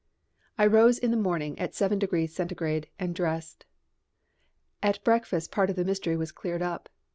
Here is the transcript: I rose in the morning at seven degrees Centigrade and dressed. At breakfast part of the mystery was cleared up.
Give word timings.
I 0.57 0.65
rose 0.65 0.97
in 0.97 1.11
the 1.11 1.15
morning 1.15 1.59
at 1.59 1.75
seven 1.75 1.99
degrees 1.99 2.33
Centigrade 2.33 2.89
and 2.97 3.13
dressed. 3.13 3.65
At 4.81 5.03
breakfast 5.03 5.51
part 5.51 5.69
of 5.69 5.75
the 5.75 5.85
mystery 5.85 6.17
was 6.17 6.31
cleared 6.31 6.63
up. 6.63 6.89